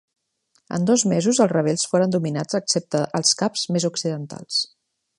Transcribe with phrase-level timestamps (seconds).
[0.77, 4.65] En dos mesos els rebels foren dominats excepte els caps més occidentals.